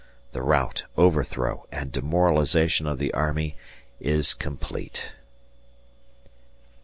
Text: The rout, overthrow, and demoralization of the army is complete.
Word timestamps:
The 0.31 0.41
rout, 0.41 0.85
overthrow, 0.97 1.67
and 1.71 1.91
demoralization 1.91 2.87
of 2.87 2.97
the 2.97 3.13
army 3.13 3.55
is 3.99 4.33
complete. 4.33 5.11